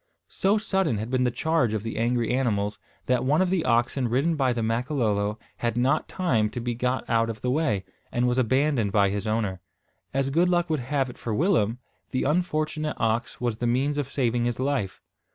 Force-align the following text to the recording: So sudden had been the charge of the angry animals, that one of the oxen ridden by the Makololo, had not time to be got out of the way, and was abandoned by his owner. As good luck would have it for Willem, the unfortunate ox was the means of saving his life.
So 0.29 0.57
sudden 0.57 0.97
had 0.97 1.11
been 1.11 1.25
the 1.25 1.29
charge 1.29 1.73
of 1.73 1.83
the 1.83 1.99
angry 1.99 2.31
animals, 2.33 2.79
that 3.05 3.23
one 3.23 3.39
of 3.39 3.51
the 3.51 3.63
oxen 3.63 4.07
ridden 4.09 4.35
by 4.35 4.51
the 4.51 4.63
Makololo, 4.63 5.37
had 5.57 5.77
not 5.77 6.07
time 6.07 6.49
to 6.49 6.59
be 6.59 6.73
got 6.73 7.07
out 7.07 7.29
of 7.29 7.41
the 7.41 7.51
way, 7.51 7.85
and 8.11 8.27
was 8.27 8.39
abandoned 8.39 8.91
by 8.91 9.09
his 9.11 9.27
owner. 9.27 9.61
As 10.11 10.31
good 10.31 10.49
luck 10.49 10.71
would 10.71 10.79
have 10.79 11.11
it 11.11 11.19
for 11.19 11.35
Willem, 11.35 11.77
the 12.09 12.23
unfortunate 12.23 12.95
ox 12.99 13.39
was 13.39 13.57
the 13.57 13.67
means 13.67 13.99
of 13.99 14.11
saving 14.11 14.45
his 14.45 14.59
life. 14.59 14.99